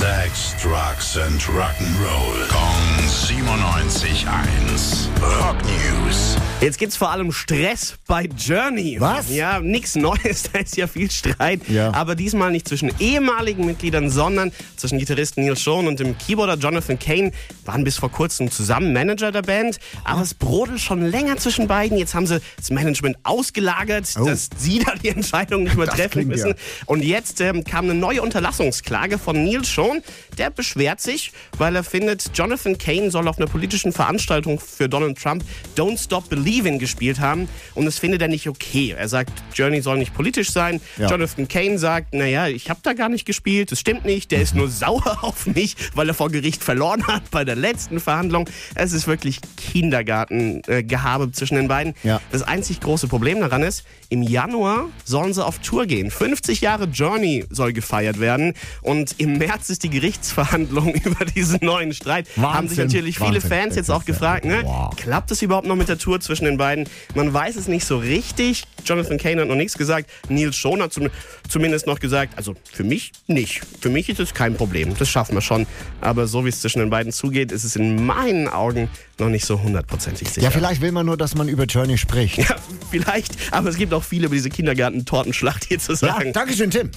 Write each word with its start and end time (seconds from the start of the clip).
Sex, 0.00 0.54
Drugs 0.62 1.18
and 1.18 1.38
Rock'n'Roll. 1.42 2.48
Kong 2.48 3.06
97.1. 3.06 5.08
Rock 5.20 5.56
News. 5.64 6.36
Jetzt 6.62 6.78
gibt's 6.78 6.96
vor 6.96 7.10
allem 7.10 7.32
Stress 7.32 7.94
bei 8.06 8.24
Journey. 8.36 8.96
Was? 8.98 9.28
Ja, 9.30 9.60
nichts 9.60 9.96
Neues, 9.96 10.42
da 10.52 10.60
ist 10.60 10.76
ja 10.78 10.86
viel 10.86 11.10
Streit. 11.10 11.68
Ja. 11.68 11.92
Aber 11.92 12.14
diesmal 12.14 12.50
nicht 12.50 12.66
zwischen 12.68 12.90
ehemaligen 12.98 13.66
Mitgliedern, 13.66 14.08
sondern 14.10 14.52
zwischen 14.76 14.98
Gitarristen 14.98 15.44
Neil 15.44 15.56
Schon 15.56 15.86
und 15.86 16.00
dem 16.00 16.16
Keyboarder 16.16 16.56
Jonathan 16.56 16.98
Kane. 16.98 17.32
Waren 17.66 17.84
bis 17.84 17.98
vor 17.98 18.10
kurzem 18.10 18.50
zusammen 18.50 18.92
Manager 18.94 19.32
der 19.32 19.42
Band. 19.42 19.78
Aber 20.04 20.22
es 20.22 20.32
brodelt 20.34 20.80
schon 20.80 21.02
länger 21.02 21.36
zwischen 21.36 21.66
beiden. 21.68 21.98
Jetzt 21.98 22.14
haben 22.14 22.26
sie 22.26 22.40
das 22.56 22.70
Management 22.70 23.16
ausgelagert, 23.22 24.06
Oh. 24.18 24.24
dass 24.24 24.48
sie 24.56 24.78
da 24.78 24.94
die 24.94 25.08
Entscheidung 25.08 25.64
nicht 25.64 25.76
mehr 25.76 25.84
Das 25.86 25.96
treffen 25.96 26.26
müssen. 26.26 26.48
ja. 26.48 26.54
Und 26.86 27.04
jetzt 27.04 27.40
ähm, 27.42 27.64
kam 27.64 27.84
eine 27.84 27.94
neue 27.94 28.22
Unterlassungsklage 28.22 29.18
von 29.18 29.44
Neil 29.44 29.62
Schon. 29.64 29.89
Der 30.38 30.50
beschwert 30.50 31.00
sich, 31.00 31.32
weil 31.58 31.76
er 31.76 31.84
findet, 31.84 32.30
Jonathan 32.34 32.78
Kane 32.78 33.10
soll 33.10 33.28
auf 33.28 33.38
einer 33.38 33.46
politischen 33.46 33.92
Veranstaltung 33.92 34.58
für 34.60 34.88
Donald 34.88 35.20
Trump 35.20 35.44
Don't 35.76 36.02
Stop 36.02 36.28
Believing 36.28 36.78
gespielt 36.78 37.20
haben. 37.20 37.48
Und 37.74 37.84
das 37.84 37.98
findet 37.98 38.22
er 38.22 38.28
nicht 38.28 38.48
okay. 38.48 38.94
Er 38.96 39.08
sagt, 39.08 39.32
Journey 39.54 39.80
soll 39.82 39.98
nicht 39.98 40.14
politisch 40.14 40.50
sein. 40.50 40.80
Ja. 40.96 41.08
Jonathan 41.08 41.48
Kane 41.48 41.78
sagt, 41.78 42.14
naja, 42.14 42.48
ich 42.48 42.70
habe 42.70 42.80
da 42.82 42.92
gar 42.92 43.08
nicht 43.08 43.24
gespielt. 43.24 43.72
Das 43.72 43.80
stimmt 43.80 44.04
nicht. 44.04 44.30
Der 44.30 44.40
ist 44.40 44.54
nur 44.54 44.68
sauer 44.70 45.18
auf 45.22 45.46
mich, 45.46 45.76
weil 45.94 46.08
er 46.08 46.14
vor 46.14 46.30
Gericht 46.30 46.62
verloren 46.62 47.06
hat 47.06 47.30
bei 47.30 47.44
der 47.44 47.56
letzten 47.56 48.00
Verhandlung. 48.00 48.48
Es 48.74 48.92
ist 48.92 49.06
wirklich 49.06 49.40
Kindergarten-Gehabe 49.56 51.32
zwischen 51.32 51.56
den 51.56 51.68
beiden. 51.68 51.94
Ja. 52.02 52.20
Das 52.32 52.42
einzig 52.42 52.80
große 52.80 53.08
Problem 53.08 53.40
daran 53.40 53.62
ist, 53.62 53.84
im 54.08 54.22
Januar 54.22 54.88
sollen 55.04 55.32
sie 55.32 55.44
auf 55.44 55.58
Tour 55.60 55.86
gehen. 55.86 56.10
50 56.10 56.60
Jahre 56.60 56.84
Journey 56.84 57.44
soll 57.50 57.72
gefeiert 57.72 58.20
werden. 58.20 58.54
Und 58.82 59.14
im 59.18 59.38
März 59.38 59.70
ist 59.70 59.79
die 59.82 59.90
Gerichtsverhandlung 59.90 60.94
über 61.04 61.24
diesen 61.24 61.58
neuen 61.62 61.92
Streit. 61.92 62.26
Haben 62.36 62.68
sich 62.68 62.78
Wahnsinn. 62.78 62.86
natürlich 62.86 63.18
viele 63.18 63.34
Wahnsinn. 63.34 63.50
Fans 63.50 63.76
jetzt 63.76 63.90
auch 63.90 64.04
gefragt, 64.04 64.44
ne? 64.44 64.60
Wow. 64.64 64.94
klappt 64.96 65.30
es 65.30 65.42
überhaupt 65.42 65.66
noch 65.66 65.76
mit 65.76 65.88
der 65.88 65.98
Tour 65.98 66.20
zwischen 66.20 66.44
den 66.44 66.56
beiden? 66.58 66.88
Man 67.14 67.32
weiß 67.32 67.56
es 67.56 67.68
nicht 67.68 67.84
so 67.84 67.98
richtig. 67.98 68.64
Jonathan 68.84 69.18
Kane 69.18 69.42
hat 69.42 69.48
noch 69.48 69.56
nichts 69.56 69.76
gesagt. 69.76 70.08
Neil 70.28 70.52
Schon 70.52 70.82
hat 70.82 70.92
zum, 70.92 71.08
zumindest 71.48 71.86
noch 71.86 72.00
gesagt, 72.00 72.36
also 72.36 72.54
für 72.72 72.84
mich 72.84 73.12
nicht. 73.26 73.60
Für 73.80 73.90
mich 73.90 74.08
ist 74.08 74.20
es 74.20 74.32
kein 74.34 74.54
Problem. 74.54 74.94
Das 74.98 75.08
schaffen 75.08 75.34
wir 75.34 75.42
schon. 75.42 75.66
Aber 76.00 76.26
so 76.26 76.44
wie 76.44 76.48
es 76.48 76.60
zwischen 76.60 76.78
den 76.80 76.90
beiden 76.90 77.12
zugeht, 77.12 77.52
ist 77.52 77.64
es 77.64 77.76
in 77.76 78.04
meinen 78.06 78.48
Augen 78.48 78.88
noch 79.18 79.28
nicht 79.28 79.44
so 79.44 79.60
hundertprozentig 79.62 80.28
sicher. 80.28 80.42
Ja, 80.42 80.50
vielleicht 80.50 80.80
will 80.80 80.92
man 80.92 81.04
nur, 81.04 81.16
dass 81.18 81.34
man 81.34 81.48
über 81.48 81.64
Journey 81.64 81.98
spricht. 81.98 82.38
Ja, 82.38 82.56
vielleicht, 82.90 83.36
aber 83.52 83.68
es 83.68 83.76
gibt 83.76 83.92
auch 83.92 84.02
viele 84.02 84.26
über 84.26 84.34
diese 84.34 84.48
Kindergarten-Tortenschlacht 84.48 85.64
hier 85.66 85.78
zu 85.78 85.92
Ja, 85.92 85.96
sagen. 85.96 86.32
Dankeschön, 86.32 86.70
Tim. 86.70 86.90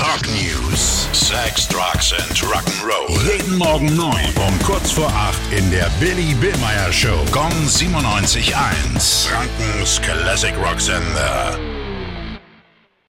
Rock 0.00 0.22
News. 0.28 1.08
Sex, 1.12 1.68
Drugs 1.68 2.12
and 2.28 2.42
Rock'n'Roll. 2.42 3.08
Jeden 3.24 3.56
Morgen 3.58 3.96
9 3.96 4.34
um 4.46 4.58
kurz 4.60 4.92
vor 4.92 5.08
8 5.08 5.58
in 5.58 5.70
der 5.70 5.88
Billy 6.00 6.34
Billmeyer 6.34 6.92
Show. 6.92 7.24
Gong 7.30 7.52
97.1. 7.66 9.28
Frankens 9.28 10.00
Classic 10.00 10.54
Rock 10.56 10.80
Sender. 10.80 11.71